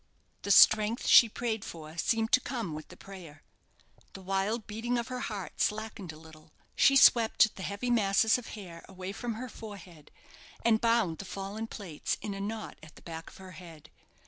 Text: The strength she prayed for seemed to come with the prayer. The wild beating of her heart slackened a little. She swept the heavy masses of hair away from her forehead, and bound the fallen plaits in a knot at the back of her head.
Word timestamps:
The 0.41 0.49
strength 0.49 1.05
she 1.05 1.29
prayed 1.29 1.63
for 1.63 1.95
seemed 1.95 2.31
to 2.31 2.39
come 2.39 2.73
with 2.73 2.87
the 2.87 2.97
prayer. 2.97 3.43
The 4.13 4.21
wild 4.23 4.65
beating 4.65 4.97
of 4.97 5.09
her 5.09 5.19
heart 5.19 5.61
slackened 5.61 6.11
a 6.11 6.17
little. 6.17 6.51
She 6.75 6.95
swept 6.95 7.55
the 7.55 7.61
heavy 7.61 7.91
masses 7.91 8.39
of 8.39 8.47
hair 8.57 8.83
away 8.89 9.11
from 9.11 9.35
her 9.35 9.47
forehead, 9.47 10.09
and 10.65 10.81
bound 10.81 11.19
the 11.19 11.25
fallen 11.25 11.67
plaits 11.67 12.17
in 12.19 12.33
a 12.33 12.41
knot 12.41 12.79
at 12.81 12.95
the 12.95 13.03
back 13.03 13.29
of 13.29 13.37
her 13.37 13.51
head. 13.51 13.91